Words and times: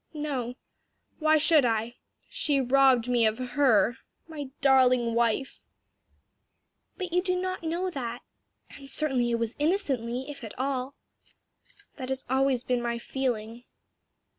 "No; 0.15 0.55
why 1.19 1.37
should 1.37 1.63
I? 1.63 1.97
she 2.27 2.59
robbed 2.59 3.07
me 3.07 3.27
of 3.27 3.37
her 3.37 3.99
my 4.27 4.49
darling 4.59 5.13
wife." 5.13 5.61
"But 6.97 7.13
you 7.13 7.21
do 7.21 7.39
not 7.39 7.61
know 7.61 7.91
that? 7.91 8.23
and 8.71 8.89
certainly 8.89 9.29
it 9.29 9.35
was 9.35 9.55
innocently, 9.59 10.27
if 10.31 10.43
at 10.43 10.57
all." 10.57 10.95
"That 11.97 12.09
has 12.09 12.25
always 12.27 12.63
been 12.63 12.81
my 12.81 12.97
feeling." 12.97 13.63